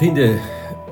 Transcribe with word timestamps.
Vrienden, 0.00 0.40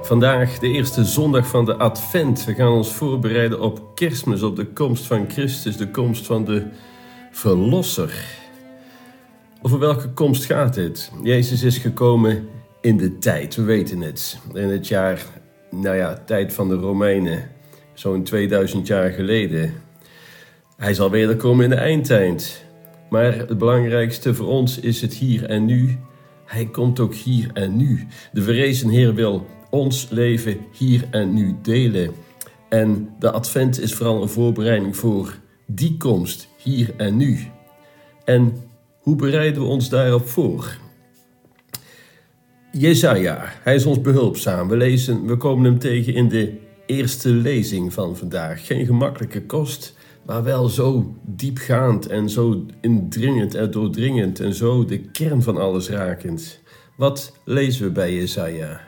vandaag 0.03 0.59
de 0.59 0.69
eerste 0.69 1.05
zondag 1.05 1.47
van 1.47 1.65
de 1.65 1.77
Advent. 1.77 2.45
We 2.45 2.55
gaan 2.55 2.73
ons 2.73 2.93
voorbereiden 2.93 3.61
op 3.61 3.95
Kerstmis, 3.95 4.43
op 4.43 4.57
de 4.57 4.67
komst 4.67 5.07
van 5.07 5.31
Christus, 5.31 5.77
de 5.77 5.91
komst 5.91 6.27
van 6.27 6.45
de 6.45 6.67
Verlosser. 7.31 8.25
Over 9.63 9.79
welke 9.79 10.09
komst 10.09 10.45
gaat 10.45 10.77
het? 10.77 11.13
Jezus 11.23 11.63
is 11.63 11.79
gekomen 11.79 12.49
in 12.81 12.97
de 12.97 13.19
tijd, 13.19 13.55
we 13.55 13.63
weten 13.63 14.01
het. 14.01 14.39
In 14.53 14.69
het 14.69 14.89
jaar, 14.89 15.25
nou 15.71 15.97
ja, 15.97 16.23
tijd 16.27 16.53
van 16.53 16.69
de 16.69 16.75
Romeinen, 16.75 17.51
zo'n 17.95 18.23
2000 18.23 18.87
jaar 18.87 19.11
geleden. 19.11 19.75
Hij 20.77 20.95
zal 20.95 21.11
wederkomen 21.11 21.65
in 21.65 21.71
de 21.71 21.77
eindtijd. 21.77 22.65
Maar 23.11 23.35
het 23.35 23.59
belangrijkste 23.59 24.35
voor 24.35 24.49
ons 24.49 24.81
is 24.81 25.01
het 25.01 25.15
hier 25.15 25.45
en 25.45 25.65
nu. 25.65 25.99
Hij 26.49 26.67
komt 26.67 27.01
ook 27.01 27.15
hier 27.15 27.51
en 27.53 27.77
nu. 27.77 28.07
De 28.33 28.43
verrezen 28.43 28.89
Heer 28.89 29.15
wil 29.15 29.47
ons 29.71 30.07
leven 30.11 30.57
hier 30.73 31.09
en 31.11 31.35
nu 31.35 31.57
delen. 31.63 32.13
En 32.69 33.09
de 33.19 33.31
advent 33.31 33.81
is 33.81 33.95
vooral 33.95 34.23
een 34.23 34.29
voorbereiding 34.29 34.97
voor 34.97 35.35
die 35.67 35.97
komst 35.97 36.49
hier 36.57 36.95
en 36.97 37.17
nu. 37.17 37.39
En 38.25 38.57
hoe 39.01 39.17
bereiden 39.17 39.63
we 39.63 39.69
ons 39.69 39.89
daarop 39.89 40.29
voor? 40.29 40.79
Jezaja, 42.73 43.53
hij 43.63 43.75
is 43.75 43.87
ons 43.87 44.01
behulpzaam. 44.01 44.69
We, 44.69 44.77
lezen, 44.77 45.27
we 45.27 45.37
komen 45.37 45.65
hem 45.65 45.79
tegen 45.79 46.15
in 46.15 46.29
de 46.29 46.59
eerste 46.87 47.29
lezing 47.29 47.93
van 47.93 48.17
vandaag. 48.17 48.67
Geen 48.67 48.87
gemakkelijke 48.87 49.47
kost, 49.47 49.98
maar 50.29 50.43
wel 50.43 50.69
zo 50.69 51.15
diepgaand 51.27 52.07
en 52.07 52.31
zo 52.31 52.67
indringend 52.81 53.55
en 53.55 53.71
doordringend 53.71 54.41
en 54.41 54.55
zo 54.55 54.85
de 54.85 54.99
kern 54.99 55.43
van 55.43 55.57
alles 55.57 55.89
rakend. 55.89 56.63
Wat 56.97 57.39
lezen 57.45 57.87
we 57.87 57.93
bij 57.93 58.15
Jesaja? 58.15 58.81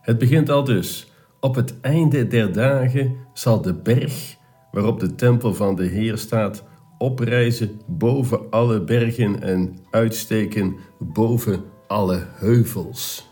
Het 0.00 0.18
begint 0.18 0.50
al 0.50 0.64
dus. 0.64 1.12
Op 1.40 1.54
het 1.54 1.80
einde 1.80 2.26
der 2.26 2.52
dagen 2.52 3.16
zal 3.32 3.62
de 3.62 3.74
berg 3.74 4.36
waarop 4.70 5.00
de 5.00 5.14
tempel 5.14 5.54
van 5.54 5.74
de 5.74 5.84
Heer 5.84 6.18
staat 6.18 6.64
oprijzen 6.98 7.80
boven 7.86 8.50
alle 8.50 8.84
bergen 8.84 9.42
en 9.42 9.78
uitsteken 9.90 10.76
boven 10.98 11.64
alle 11.86 12.26
heuvels. 12.34 13.28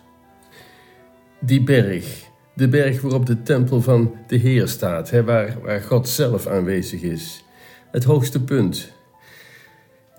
Die 1.41 1.63
berg, 1.63 2.30
de 2.61 2.69
berg 2.69 3.01
waarop 3.01 3.27
de 3.27 3.43
tempel 3.43 3.83
van 3.83 4.15
de 4.27 4.37
Heer 4.37 4.69
staat, 4.69 5.11
hè, 5.11 5.25
waar, 5.25 5.57
waar 5.63 5.81
God 5.81 6.09
zelf 6.09 6.47
aanwezig 6.47 7.03
is. 7.03 7.45
Het 7.91 8.05
hoogste 8.05 8.45
punt. 8.45 8.93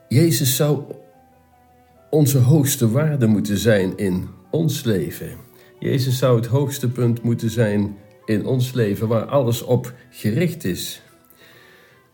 Jezus 0.07 0.55
zou 0.55 0.83
onze 2.09 2.37
hoogste 2.37 2.91
waarde 2.91 3.25
moeten 3.25 3.57
zijn 3.57 3.97
in 3.97 4.27
ons 4.49 4.83
leven. 4.83 5.29
Jezus 5.79 6.17
zou 6.17 6.35
het 6.35 6.45
hoogste 6.45 6.89
punt 6.89 7.23
moeten 7.23 7.49
zijn 7.49 7.97
in 8.25 8.45
ons 8.45 8.73
leven 8.73 9.07
waar 9.07 9.25
alles 9.25 9.61
op 9.61 9.93
gericht 10.09 10.63
is. 10.63 11.01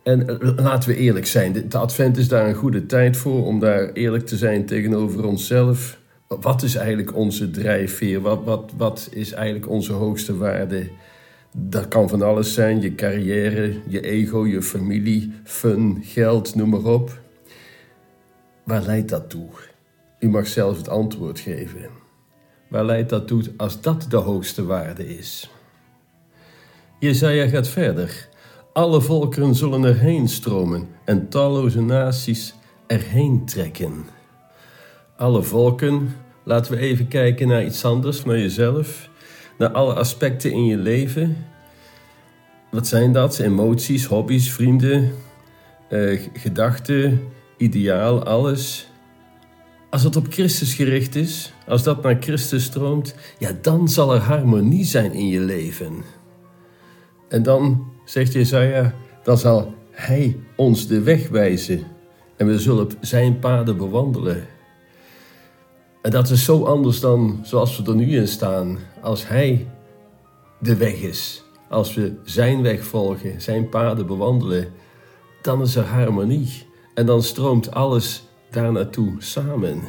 En 0.04 0.28
eh, 0.28 0.56
laten 0.56 0.90
we 0.90 0.96
eerlijk 0.96 1.26
zijn, 1.26 1.70
de 1.70 1.78
advent 1.78 2.18
is 2.18 2.28
daar 2.28 2.48
een 2.48 2.56
goede 2.56 2.86
tijd 2.86 3.18
voor 3.18 3.46
om 3.46 3.60
daar 3.60 3.92
eerlijk 3.92 4.26
te 4.26 4.38
zijn 4.38 4.66
tegenover 4.66 5.26
onszelf. 5.26 6.00
Wat 6.28 6.64
is 6.64 6.76
eigenlijk 6.76 7.16
onze 7.16 7.52
drijfveer? 7.52 8.22
Wat, 8.22 8.44
wat, 8.44 8.72
wat 8.78 9.10
is 9.12 9.32
eigenlijk 9.32 9.70
onze 9.70 9.94
hoogste 9.94 10.38
waarde? 10.38 10.90
Dat 11.58 11.88
kan 11.88 12.10
van 12.10 12.22
alles 12.22 12.54
zijn: 12.54 12.82
je 12.82 12.96
carrière, 12.96 13.80
je 13.88 14.02
ego, 14.02 14.48
je 14.48 14.62
familie, 14.62 15.34
fun, 15.44 16.02
geld, 16.04 16.56
noem 16.56 16.70
maar 16.70 16.84
op. 16.84 17.20
Waar 18.64 18.82
leidt 18.82 19.10
dat 19.10 19.30
toe? 19.30 19.50
U 20.20 20.30
mag 20.30 20.48
zelf 20.48 20.78
het 20.78 20.90
antwoord 20.90 21.40
geven. 21.40 21.90
Waar 22.68 22.86
leidt 22.86 23.10
dat 23.10 23.28
toe 23.28 23.44
als 23.58 23.82
dat 23.82 24.06
de 24.10 24.18
hoogste 24.18 24.66
waarde 24.66 25.18
is? 25.18 25.50
Jezaja 27.00 27.48
gaat 27.48 27.68
verder. 27.68 28.30
Alle 28.74 29.02
volkeren 29.02 29.56
zullen 29.56 29.84
erheen 29.84 30.28
stromen 30.28 30.88
en 31.06 31.30
talloze 31.30 31.82
naties 31.82 32.54
erheen 32.88 33.46
trekken. 33.46 34.17
Alle 35.18 35.44
volken, 35.44 36.16
laten 36.44 36.72
we 36.72 36.78
even 36.78 37.08
kijken 37.08 37.48
naar 37.48 37.66
iets 37.66 37.86
anders, 37.86 38.26
naar 38.26 38.38
jezelf, 38.38 39.10
naar 39.58 39.70
alle 39.70 39.94
aspecten 39.94 40.52
in 40.52 40.66
je 40.66 40.78
leven. 40.78 41.46
Wat 42.72 42.88
zijn 42.88 43.12
dat? 43.12 43.40
Emoties, 43.40 44.06
hobby's, 44.06 44.52
vrienden, 44.52 45.12
eh, 45.90 46.20
gedachten, 46.34 47.22
ideaal, 47.58 48.24
alles. 48.24 48.90
Als 49.90 50.04
het 50.04 50.16
op 50.16 50.26
Christus 50.30 50.74
gericht 50.74 51.16
is, 51.16 51.54
als 51.68 51.84
dat 51.84 52.04
naar 52.04 52.18
Christus 52.20 52.64
stroomt, 52.64 53.16
ja, 53.38 53.52
dan 53.62 53.90
zal 53.90 54.14
er 54.14 54.22
harmonie 54.22 54.86
zijn 54.86 55.14
in 55.14 55.28
je 55.28 55.40
leven. 55.40 55.94
En 57.30 57.44
dan, 57.44 57.92
zegt 58.06 58.34
Jesaja, 58.34 58.94
dan 59.24 59.38
zal 59.38 59.74
Hij 59.92 60.38
ons 60.56 60.88
de 60.88 61.02
weg 61.02 61.30
wijzen 61.30 61.84
en 62.36 62.48
we 62.48 62.60
zullen 62.60 62.88
Zijn 63.02 63.40
paden 63.40 63.78
bewandelen. 63.78 64.56
En 66.08 66.14
dat 66.14 66.30
is 66.30 66.44
zo 66.44 66.64
anders 66.64 67.00
dan 67.00 67.40
zoals 67.44 67.78
we 67.78 67.90
er 67.90 67.96
nu 67.96 68.16
in 68.16 68.28
staan, 68.28 68.78
als 69.02 69.28
Hij 69.28 69.68
de 70.60 70.76
weg 70.76 70.94
is. 70.94 71.44
Als 71.70 71.94
we 71.94 72.14
Zijn 72.24 72.62
weg 72.62 72.84
volgen, 72.84 73.42
Zijn 73.42 73.70
paden 73.70 74.08
bewandelen, 74.08 74.68
dan 75.42 75.62
is 75.62 75.76
er 75.76 75.84
harmonie 75.84 76.66
en 76.94 77.06
dan 77.06 77.24
stroomt 77.24 77.72
alles 77.72 78.24
daar 78.52 78.72
naartoe 78.72 79.16
samen. 79.18 79.82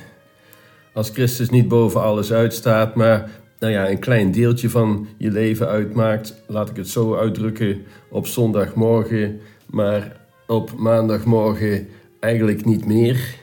Als 0.94 1.10
Christus 1.10 1.50
niet 1.50 1.68
boven 1.68 2.02
alles 2.02 2.32
uitstaat, 2.32 2.94
maar 2.94 3.30
nou 3.58 3.72
ja, 3.72 3.90
een 3.90 3.98
klein 3.98 4.32
deeltje 4.32 4.70
van 4.70 5.06
je 5.18 5.30
leven 5.30 5.68
uitmaakt, 5.68 6.42
laat 6.46 6.70
ik 6.70 6.76
het 6.76 6.88
zo 6.88 7.14
uitdrukken, 7.16 7.82
op 8.10 8.26
zondagmorgen, 8.26 9.40
maar 9.66 10.20
op 10.46 10.72
maandagmorgen 10.76 11.88
eigenlijk 12.20 12.64
niet 12.64 12.86
meer, 12.86 13.36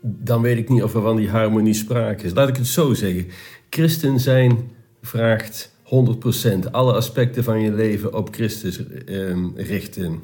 dan 0.00 0.42
weet 0.42 0.58
ik 0.58 0.68
niet 0.68 0.82
of 0.82 0.94
er 0.94 1.02
van 1.02 1.16
die 1.16 1.28
harmonie 1.28 1.74
sprake 1.74 2.24
is. 2.24 2.34
Laat 2.34 2.48
ik 2.48 2.56
het 2.56 2.66
zo 2.66 2.94
zeggen. 2.94 3.26
Christen 3.70 4.20
zijn 4.20 4.70
vraagt 5.02 5.72
100% 5.84 6.70
alle 6.70 6.92
aspecten 6.92 7.44
van 7.44 7.60
je 7.60 7.72
leven 7.72 8.14
op 8.14 8.34
Christus 8.34 8.86
eh, 8.86 9.36
richten. 9.54 10.22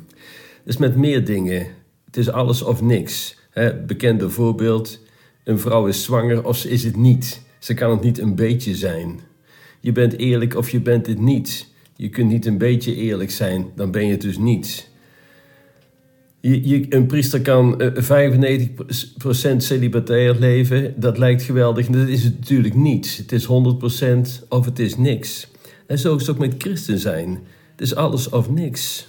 Dus 0.64 0.76
met 0.76 0.96
meer 0.96 1.24
dingen. 1.24 1.66
Het 2.04 2.16
is 2.16 2.30
alles 2.30 2.62
of 2.62 2.82
niks. 2.82 3.38
Hè, 3.50 3.74
bekende 3.74 4.30
voorbeeld: 4.30 5.00
een 5.44 5.58
vrouw 5.58 5.86
is 5.86 6.02
zwanger 6.02 6.44
of 6.44 6.56
ze 6.56 6.68
is 6.68 6.84
het 6.84 6.96
niet. 6.96 7.42
Ze 7.58 7.74
kan 7.74 7.90
het 7.90 8.02
niet 8.02 8.18
een 8.18 8.34
beetje 8.34 8.74
zijn. 8.74 9.20
Je 9.80 9.92
bent 9.92 10.18
eerlijk 10.18 10.56
of 10.56 10.70
je 10.70 10.80
bent 10.80 11.06
het 11.06 11.20
niet. 11.20 11.72
Je 11.96 12.08
kunt 12.08 12.30
niet 12.30 12.46
een 12.46 12.58
beetje 12.58 12.94
eerlijk 12.94 13.30
zijn, 13.30 13.66
dan 13.74 13.90
ben 13.90 14.06
je 14.06 14.10
het 14.10 14.20
dus 14.20 14.38
niet. 14.38 14.88
Je, 16.46 16.86
een 16.88 17.06
priester 17.06 17.40
kan 17.40 17.82
95% 17.82 17.86
eh, 19.24 19.54
celibatair 19.58 20.34
leven, 20.38 20.94
dat 20.96 21.18
lijkt 21.18 21.42
geweldig. 21.42 21.86
Dat 21.86 22.08
is 22.08 22.24
het 22.24 22.38
natuurlijk 22.38 22.74
niet. 22.74 23.16
Het 23.16 23.32
is 23.32 23.46
100% 24.42 24.48
of 24.48 24.64
het 24.64 24.78
is 24.78 24.96
niks. 24.96 25.50
En 25.86 25.98
zo 25.98 26.14
is 26.14 26.20
het 26.26 26.30
ook 26.30 26.42
met 26.42 26.54
christen 26.58 26.98
zijn. 26.98 27.28
Het 27.70 27.80
is 27.80 27.94
alles 27.94 28.28
of 28.28 28.50
niks. 28.50 29.08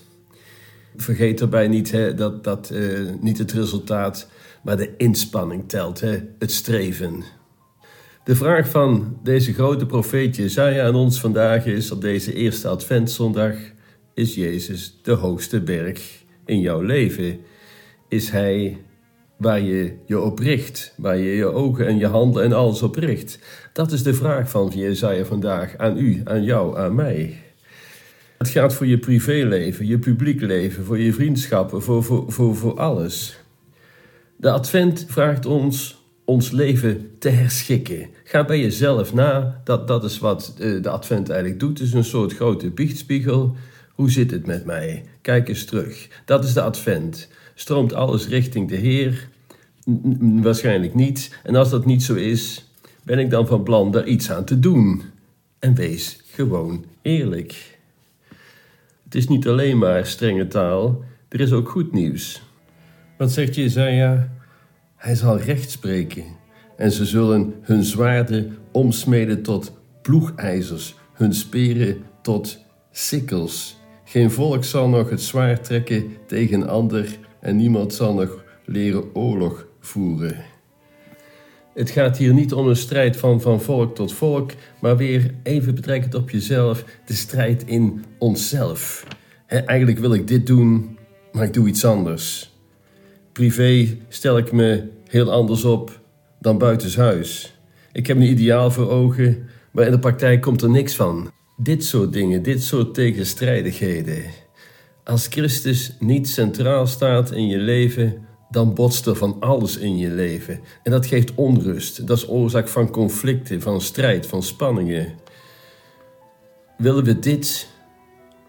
Vergeet 0.95 1.41
erbij 1.41 1.67
niet 1.67 1.91
hè, 1.91 2.13
dat, 2.13 2.43
dat 2.43 2.71
uh, 2.73 2.99
niet 3.21 3.37
het 3.37 3.51
resultaat, 3.51 4.29
maar 4.63 4.77
de 4.77 4.93
inspanning 4.97 5.69
telt, 5.69 5.99
hè, 5.99 6.17
het 6.39 6.51
streven. 6.51 7.23
De 8.23 8.35
vraag 8.35 8.69
van 8.69 9.17
deze 9.23 9.53
grote 9.53 9.85
profeet 9.85 10.35
Jezaja 10.35 10.85
aan 10.85 10.95
ons 10.95 11.19
vandaag 11.19 11.65
is 11.65 11.91
op 11.91 12.01
deze 12.01 12.33
eerste 12.33 12.67
adventszondag: 12.67 13.55
is 14.13 14.35
Jezus 14.35 14.99
de 15.03 15.13
hoogste 15.13 15.61
berg 15.61 16.23
in 16.45 16.59
jouw 16.59 16.81
leven? 16.81 17.39
Is 18.07 18.29
Hij 18.29 18.77
waar 19.37 19.61
je 19.61 19.93
je 20.05 20.19
op 20.19 20.39
richt, 20.39 20.93
waar 20.97 21.17
je 21.17 21.35
je 21.35 21.45
ogen 21.45 21.87
en 21.87 21.97
je 21.97 22.07
handen 22.07 22.43
en 22.43 22.53
alles 22.53 22.81
op 22.81 22.95
richt? 22.95 23.39
Dat 23.73 23.91
is 23.91 24.03
de 24.03 24.13
vraag 24.13 24.49
van 24.49 24.71
Jezaja 24.75 25.25
vandaag 25.25 25.77
aan 25.77 25.97
u, 25.97 26.21
aan 26.23 26.43
jou, 26.43 26.77
aan 26.77 26.95
mij. 26.95 27.39
Het 28.37 28.49
gaat 28.49 28.73
voor 28.73 28.85
je 28.85 28.97
privéleven, 28.97 29.87
je 29.87 29.99
publiek 29.99 30.41
leven, 30.41 30.85
voor 30.85 30.99
je 30.99 31.13
vriendschappen, 31.13 31.81
voor, 31.81 32.03
voor, 32.03 32.31
voor, 32.31 32.55
voor 32.55 32.79
alles. 32.79 33.39
De 34.37 34.51
Advent 34.51 35.05
vraagt 35.07 35.45
ons 35.45 36.03
ons 36.25 36.51
leven 36.51 37.09
te 37.19 37.29
herschikken. 37.29 38.07
Ga 38.23 38.45
bij 38.45 38.59
jezelf 38.59 39.13
na. 39.13 39.61
Dat, 39.63 39.87
dat 39.87 40.03
is 40.03 40.19
wat 40.19 40.55
eh, 40.59 40.81
de 40.81 40.89
Advent 40.89 41.29
eigenlijk 41.29 41.59
doet. 41.59 41.79
Het 41.79 41.87
is 41.87 41.93
een 41.93 42.03
soort 42.03 42.33
grote 42.33 42.69
biechtspiegel. 42.69 43.55
Hoe 43.95 44.11
zit 44.11 44.31
het 44.31 44.45
met 44.45 44.65
mij? 44.65 45.03
Kijk 45.21 45.49
eens 45.49 45.65
terug. 45.65 46.07
Dat 46.25 46.43
is 46.43 46.53
de 46.53 46.61
Advent. 46.61 47.27
Stroomt 47.55 47.93
alles 47.93 48.27
richting 48.27 48.69
de 48.69 48.75
Heer? 48.75 49.29
waarschijnlijk 50.19 50.93
niet. 50.93 51.39
En 51.43 51.55
als 51.55 51.69
dat 51.69 51.85
niet 51.85 52.03
zo 52.03 52.13
is, 52.13 52.69
ben 53.03 53.19
ik 53.19 53.29
dan 53.29 53.47
van 53.47 53.63
plan 53.63 53.91
daar 53.91 54.07
iets 54.07 54.31
aan 54.31 54.45
te 54.45 54.59
doen. 54.59 55.01
En 55.59 55.75
wees 55.75 56.21
gewoon 56.25 56.85
eerlijk. 57.01 57.77
Het 59.03 59.15
is 59.15 59.27
niet 59.27 59.47
alleen 59.47 59.77
maar 59.77 60.05
strenge 60.05 60.47
taal, 60.47 61.03
er 61.29 61.39
is 61.39 61.51
ook 61.51 61.69
goed 61.69 61.91
nieuws. 61.91 62.41
Wat 63.17 63.31
zegt 63.31 63.55
Jezaja? 63.55 64.29
Hij 64.95 65.15
zal 65.15 65.39
recht 65.39 65.71
spreken 65.71 66.23
en 66.77 66.91
ze 66.91 67.05
zullen 67.05 67.53
hun 67.61 67.83
zwaarden 67.83 68.57
omsmeden 68.71 69.41
tot 69.43 69.71
ploegijzers, 70.01 70.95
hun 71.13 71.33
speren 71.33 72.03
tot 72.21 72.59
sikkels. 72.91 73.74
Geen 74.15 74.31
volk 74.31 74.63
zal 74.63 74.89
nog 74.89 75.09
het 75.09 75.21
zwaard 75.21 75.63
trekken 75.63 76.17
tegen 76.27 76.61
een 76.61 76.67
ander 76.67 77.17
en 77.39 77.55
niemand 77.55 77.93
zal 77.93 78.13
nog 78.13 78.43
leren 78.65 79.15
oorlog 79.15 79.67
voeren. 79.79 80.35
Het 81.73 81.89
gaat 81.89 82.17
hier 82.17 82.33
niet 82.33 82.53
om 82.53 82.67
een 82.67 82.75
strijd 82.75 83.17
van, 83.17 83.41
van 83.41 83.61
volk 83.61 83.95
tot 83.95 84.13
volk, 84.13 84.51
maar 84.81 84.97
weer 84.97 85.33
even 85.43 85.75
betrekkend 85.75 86.15
op 86.15 86.29
jezelf, 86.29 86.85
de 87.05 87.13
strijd 87.13 87.63
in 87.65 88.03
onszelf. 88.17 89.05
eigenlijk 89.47 89.99
wil 89.99 90.13
ik 90.13 90.27
dit 90.27 90.47
doen, 90.47 90.97
maar 91.31 91.43
ik 91.43 91.53
doe 91.53 91.67
iets 91.67 91.85
anders. 91.85 92.53
Privé 93.31 93.97
stel 94.07 94.37
ik 94.37 94.51
me 94.51 94.87
heel 95.07 95.31
anders 95.31 95.63
op 95.63 95.99
dan 96.39 96.57
buitenshuis. 96.57 97.57
Ik 97.91 98.07
heb 98.07 98.17
een 98.17 98.29
ideaal 98.29 98.71
voor 98.71 98.89
ogen, 98.89 99.49
maar 99.71 99.85
in 99.85 99.91
de 99.91 99.99
praktijk 99.99 100.41
komt 100.41 100.61
er 100.61 100.69
niks 100.69 100.95
van. 100.95 101.33
Dit 101.57 101.83
soort 101.83 102.13
dingen, 102.13 102.43
dit 102.43 102.63
soort 102.63 102.93
tegenstrijdigheden. 102.93 104.23
Als 105.03 105.27
Christus 105.27 105.95
niet 105.99 106.29
centraal 106.29 106.87
staat 106.87 107.31
in 107.31 107.47
je 107.47 107.57
leven, 107.57 108.25
dan 108.49 108.73
botst 108.73 109.05
er 109.05 109.15
van 109.15 109.37
alles 109.39 109.77
in 109.77 109.97
je 109.97 110.09
leven. 110.09 110.59
En 110.83 110.91
dat 110.91 111.05
geeft 111.05 111.35
onrust. 111.35 112.07
Dat 112.07 112.17
is 112.17 112.29
oorzaak 112.29 112.67
van 112.67 112.89
conflicten, 112.89 113.61
van 113.61 113.81
strijd, 113.81 114.25
van 114.25 114.43
spanningen. 114.43 115.13
Willen 116.77 117.03
we 117.03 117.19
dit, 117.19 117.67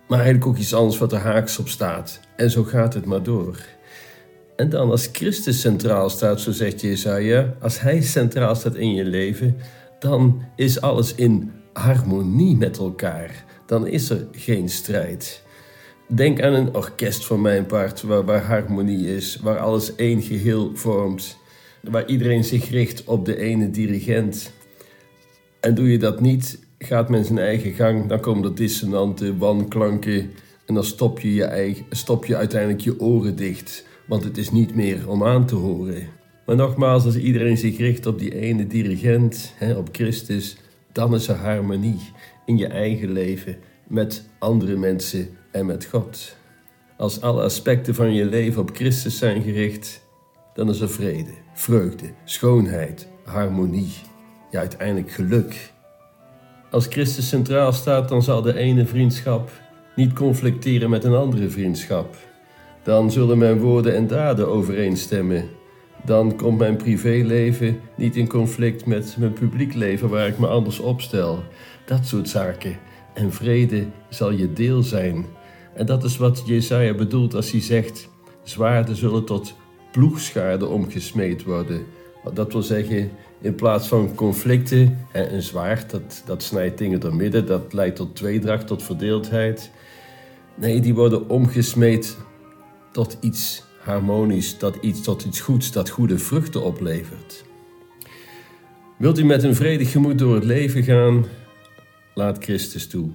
maar 0.08 0.18
eigenlijk 0.18 0.48
ook 0.48 0.56
iets 0.56 0.74
anders 0.74 0.98
wat 0.98 1.12
er 1.12 1.18
haaks 1.18 1.58
op 1.58 1.68
staat. 1.68 2.20
En 2.36 2.50
zo 2.50 2.62
gaat 2.62 2.94
het 2.94 3.04
maar 3.04 3.22
door. 3.22 3.58
En 4.56 4.68
dan 4.68 4.90
als 4.90 5.08
Christus 5.12 5.60
centraal 5.60 6.10
staat, 6.10 6.40
zo 6.40 6.52
zegt 6.52 6.80
Jesaja, 6.80 7.54
als 7.60 7.80
Hij 7.80 8.02
centraal 8.02 8.54
staat 8.54 8.74
in 8.74 8.94
je 8.94 9.04
leven, 9.04 9.56
dan 9.98 10.42
is 10.56 10.80
alles 10.80 11.14
in 11.14 11.52
harmonie 11.76 12.56
met 12.56 12.78
elkaar. 12.78 13.44
Dan 13.66 13.86
is 13.86 14.10
er 14.10 14.26
geen 14.32 14.68
strijd. 14.68 15.42
Denk 16.08 16.42
aan 16.42 16.52
een 16.52 16.74
orkest 16.74 17.26
van 17.26 17.40
mijn 17.40 17.66
part, 17.66 18.02
waar, 18.02 18.42
harmonie 18.42 19.14
is, 19.16 19.38
waar 19.42 19.58
alles 19.58 19.94
één 19.94 20.22
geheel 20.22 20.70
vormt, 20.74 21.36
waar 21.82 22.06
iedereen 22.06 22.44
zich 22.44 22.70
richt 22.70 23.04
op 23.04 23.24
de 23.24 23.38
ene 23.38 23.70
dirigent. 23.70 24.52
En 25.60 25.74
doe 25.74 25.90
je 25.90 25.98
dat 25.98 26.20
niet, 26.20 26.58
gaat 26.78 27.08
men 27.08 27.24
zijn 27.24 27.38
eigen 27.38 27.72
gang, 27.72 28.06
dan 28.08 28.20
komen 28.20 28.44
er 28.44 28.54
dissonanten, 28.54 29.38
wanklanken 29.38 30.30
en 30.66 30.74
dan 30.74 30.84
stop 30.84 31.20
je, 31.20 31.34
je, 31.34 31.44
eigen, 31.44 31.84
stop 31.90 32.24
je 32.24 32.36
uiteindelijk 32.36 32.80
je 32.80 33.00
oren 33.00 33.36
dicht, 33.36 33.86
want 34.06 34.24
het 34.24 34.38
is 34.38 34.50
niet 34.50 34.74
meer 34.74 35.08
om 35.08 35.24
aan 35.24 35.46
te 35.46 35.54
horen. 35.54 36.08
Maar 36.46 36.56
nogmaals, 36.56 37.04
als 37.04 37.16
iedereen 37.16 37.56
zich 37.56 37.78
richt 37.78 38.06
op 38.06 38.18
die 38.18 38.34
ene 38.34 38.66
dirigent, 38.66 39.52
hè, 39.56 39.74
op 39.74 39.88
Christus, 39.92 40.56
dan 40.96 41.14
is 41.14 41.28
er 41.28 41.36
harmonie 41.36 42.00
in 42.44 42.56
je 42.56 42.66
eigen 42.66 43.12
leven 43.12 43.56
met 43.88 44.28
andere 44.38 44.76
mensen 44.76 45.28
en 45.52 45.66
met 45.66 45.84
God. 45.84 46.36
Als 46.96 47.20
alle 47.20 47.42
aspecten 47.42 47.94
van 47.94 48.14
je 48.14 48.24
leven 48.24 48.62
op 48.62 48.70
Christus 48.74 49.18
zijn 49.18 49.42
gericht, 49.42 50.02
dan 50.54 50.68
is 50.68 50.80
er 50.80 50.90
vrede, 50.90 51.30
vreugde, 51.54 52.06
schoonheid, 52.24 53.08
harmonie, 53.24 53.92
ja 54.50 54.58
uiteindelijk 54.58 55.10
geluk. 55.10 55.72
Als 56.70 56.86
Christus 56.86 57.28
centraal 57.28 57.72
staat, 57.72 58.08
dan 58.08 58.22
zal 58.22 58.42
de 58.42 58.56
ene 58.56 58.86
vriendschap 58.86 59.50
niet 59.96 60.12
conflicteren 60.12 60.90
met 60.90 61.04
een 61.04 61.14
andere 61.14 61.48
vriendschap. 61.48 62.16
Dan 62.82 63.10
zullen 63.10 63.38
mijn 63.38 63.58
woorden 63.58 63.94
en 63.94 64.06
daden 64.06 64.48
overeenstemmen. 64.48 65.48
Dan 66.06 66.36
komt 66.36 66.58
mijn 66.58 66.76
privéleven 66.76 67.80
niet 67.94 68.16
in 68.16 68.28
conflict 68.28 68.86
met 68.86 69.16
mijn 69.18 69.32
publiek 69.32 69.74
leven 69.74 70.08
waar 70.08 70.26
ik 70.26 70.38
me 70.38 70.46
anders 70.46 70.78
opstel. 70.78 71.42
Dat 71.84 72.06
soort 72.06 72.28
zaken. 72.28 72.78
En 73.14 73.32
vrede 73.32 73.86
zal 74.08 74.30
je 74.30 74.52
deel 74.52 74.82
zijn. 74.82 75.26
En 75.74 75.86
dat 75.86 76.04
is 76.04 76.16
wat 76.16 76.42
Jesaja 76.46 76.94
bedoelt 76.94 77.34
als 77.34 77.50
hij 77.50 77.60
zegt: 77.60 78.08
zwaarden 78.42 78.96
zullen 78.96 79.24
tot 79.24 79.54
ploegschaarden 79.92 80.70
omgesmeed 80.70 81.44
worden. 81.44 81.84
Dat 82.34 82.52
wil 82.52 82.62
zeggen, 82.62 83.10
in 83.40 83.54
plaats 83.54 83.88
van 83.88 84.14
conflicten, 84.14 85.06
een 85.12 85.42
zwaard 85.42 85.90
dat, 85.90 86.22
dat 86.26 86.42
snijdt 86.42 86.78
dingen 86.78 87.00
door 87.00 87.14
midden, 87.14 87.46
dat 87.46 87.72
leidt 87.72 87.96
tot 87.96 88.16
tweedracht, 88.16 88.66
tot 88.66 88.82
verdeeldheid. 88.82 89.70
Nee, 90.54 90.80
die 90.80 90.94
worden 90.94 91.28
omgesmeed 91.28 92.16
tot 92.92 93.16
iets 93.20 93.65
harmonisch, 93.86 94.56
tot 94.56 94.76
iets, 94.80 95.00
tot 95.00 95.24
iets 95.24 95.40
goeds, 95.40 95.72
dat 95.72 95.88
goede 95.88 96.18
vruchten 96.18 96.62
oplevert. 96.62 97.44
Wilt 98.98 99.18
u 99.18 99.24
met 99.24 99.42
een 99.42 99.54
vredig 99.54 99.90
gemoed 99.90 100.18
door 100.18 100.34
het 100.34 100.44
leven 100.44 100.82
gaan? 100.82 101.26
Laat 102.14 102.44
Christus 102.44 102.86
toe. 102.86 103.10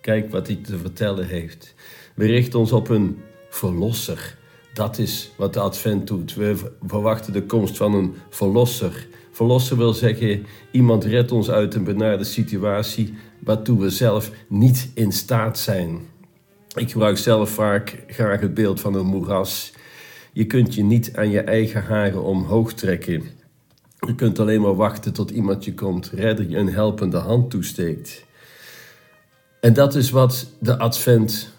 Kijk 0.00 0.30
wat 0.30 0.46
hij 0.46 0.56
te 0.56 0.78
vertellen 0.78 1.26
heeft. 1.26 1.74
We 2.14 2.26
richten 2.26 2.58
ons 2.58 2.72
op 2.72 2.88
een 2.88 3.18
verlosser. 3.48 4.38
Dat 4.74 4.98
is 4.98 5.30
wat 5.36 5.54
de 5.54 5.60
Advent 5.60 6.06
doet. 6.06 6.34
We 6.34 6.56
verwachten 6.86 7.32
de 7.32 7.42
komst 7.42 7.76
van 7.76 7.94
een 7.94 8.14
verlosser. 8.30 9.06
Verlosser 9.30 9.76
wil 9.76 9.92
zeggen, 9.92 10.46
iemand 10.70 11.04
redt 11.04 11.32
ons 11.32 11.50
uit 11.50 11.74
een 11.74 11.84
benarde 11.84 12.24
situatie 12.24 13.14
waartoe 13.38 13.80
we 13.80 13.90
zelf 13.90 14.30
niet 14.48 14.90
in 14.94 15.12
staat 15.12 15.58
zijn. 15.58 16.00
Ik 16.74 16.90
gebruik 16.90 17.18
zelf 17.18 17.50
vaak 17.50 18.04
graag 18.06 18.40
het 18.40 18.54
beeld 18.54 18.80
van 18.80 18.94
een 18.94 19.06
moeras. 19.06 19.72
Je 20.32 20.46
kunt 20.46 20.74
je 20.74 20.82
niet 20.82 21.16
aan 21.16 21.30
je 21.30 21.40
eigen 21.40 21.82
haren 21.82 22.22
omhoog 22.22 22.72
trekken. 22.72 23.22
Je 24.06 24.14
kunt 24.14 24.38
alleen 24.38 24.60
maar 24.60 24.76
wachten 24.76 25.12
tot 25.12 25.30
iemand 25.30 25.64
je 25.64 25.74
komt 25.74 26.10
redden, 26.14 26.50
je 26.50 26.56
een 26.56 26.72
helpende 26.72 27.16
hand 27.16 27.50
toesteekt. 27.50 28.24
En 29.60 29.72
dat 29.72 29.94
is 29.94 30.10
wat 30.10 30.50
de 30.58 30.78
Advent 30.78 31.52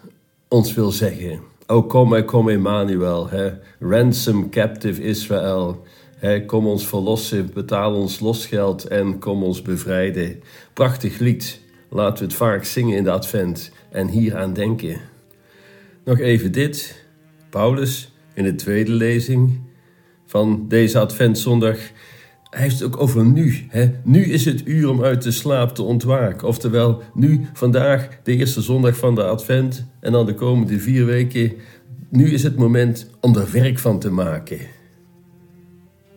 ons 0.48 0.74
wil 0.74 0.90
zeggen. 0.90 1.40
O 1.66 1.82
kom, 1.82 2.24
kom 2.24 2.48
Emmanuel, 2.48 3.28
hè? 3.28 3.50
ransom 3.80 4.50
captive 4.50 5.02
Israël. 5.02 5.82
Kom 6.46 6.66
ons 6.66 6.86
verlossen, 6.86 7.50
betaal 7.54 7.94
ons 7.94 8.20
losgeld 8.20 8.84
en 8.84 9.18
kom 9.18 9.42
ons 9.42 9.62
bevrijden. 9.62 10.42
Prachtig 10.72 11.18
lied, 11.18 11.60
laten 11.90 12.18
we 12.18 12.24
het 12.24 12.34
vaak 12.34 12.64
zingen 12.64 12.96
in 12.96 13.04
de 13.04 13.10
Advent 13.10 13.72
en 13.90 14.08
hier 14.08 14.36
aan 14.36 14.52
denken. 14.52 15.00
Nog 16.04 16.18
even 16.18 16.52
dit, 16.52 17.04
Paulus 17.50 18.11
in 18.34 18.44
de 18.44 18.54
tweede 18.54 18.92
lezing 18.92 19.60
van 20.26 20.64
deze 20.68 20.98
Adventzondag 20.98 21.78
hij 22.52 22.62
heeft 22.62 22.78
het 22.78 22.94
ook 22.94 23.00
over 23.00 23.24
nu. 23.24 23.66
Hè? 23.68 23.90
Nu 24.04 24.24
is 24.24 24.44
het 24.44 24.66
uur 24.66 24.88
om 24.88 25.04
uit 25.04 25.22
de 25.22 25.30
slaap 25.30 25.74
te 25.74 25.82
ontwaken. 25.82 26.48
Oftewel, 26.48 27.02
nu, 27.14 27.46
vandaag, 27.52 28.08
de 28.22 28.36
eerste 28.36 28.62
zondag 28.62 28.96
van 28.96 29.14
de 29.14 29.24
Advent 29.24 29.86
en 30.00 30.12
dan 30.12 30.26
de 30.26 30.34
komende 30.34 30.78
vier 30.78 31.06
weken. 31.06 31.52
Nu 32.08 32.32
is 32.32 32.42
het 32.42 32.56
moment 32.56 33.10
om 33.20 33.36
er 33.36 33.52
werk 33.52 33.78
van 33.78 33.98
te 33.98 34.10
maken. 34.10 34.58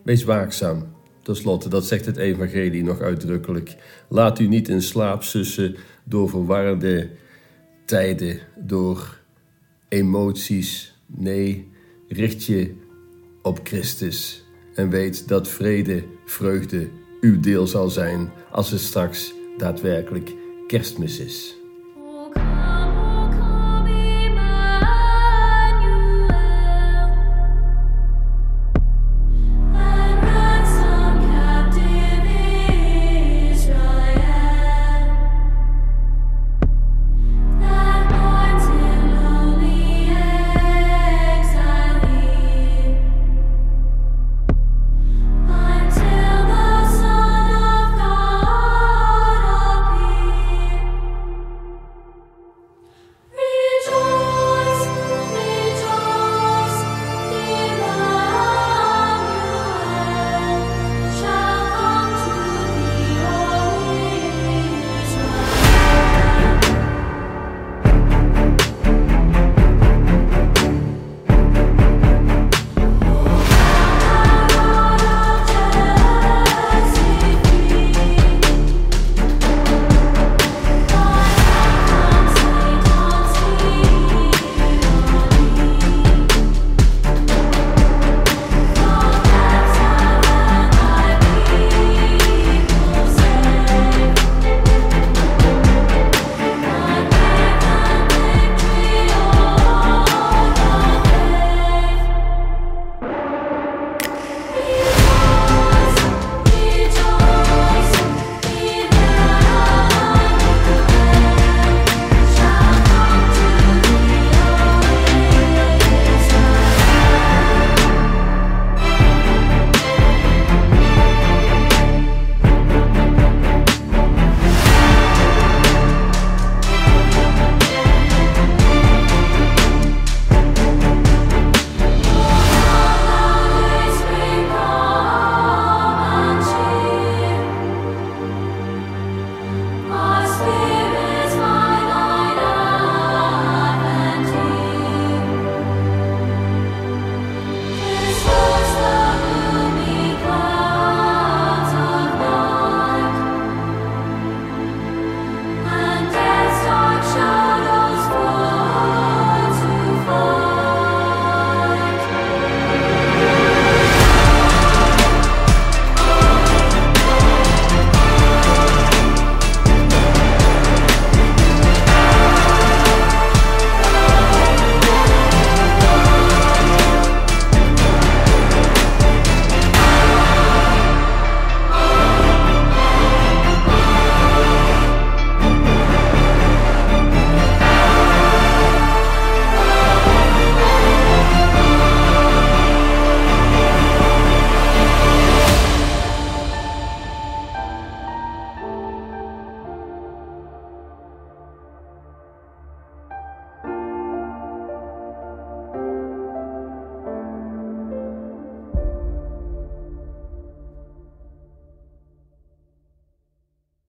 Wees 0.04 0.24
waakzaam. 0.24 0.86
Ten 1.24 1.36
slotte, 1.36 1.70
dat 1.70 1.86
zegt 1.86 2.06
het 2.06 2.18
Evangelie 2.18 2.84
nog 2.84 3.02
uitdrukkelijk. 3.02 3.76
Laat 4.10 4.40
u 4.40 4.48
niet 4.48 4.70
in 4.70 4.82
slaap 4.82 5.24
sussen 5.24 5.76
door 6.04 6.30
verwarrende 6.30 7.10
tijden, 7.86 8.40
door 8.56 9.20
emoties. 9.88 10.98
Nee, 11.06 11.68
richt 12.08 12.46
je 12.46 12.74
op 13.42 13.60
Christus 13.64 14.46
en 14.74 14.90
weet 14.90 15.28
dat 15.28 15.48
vrede, 15.48 16.04
vreugde 16.26 16.90
uw 17.22 17.40
deel 17.40 17.68
zal 17.68 17.90
zijn 17.90 18.32
als 18.52 18.72
het 18.72 18.82
straks 18.82 19.34
daadwerkelijk 19.58 20.34
kerstmis 20.68 21.20
is. 21.20 21.56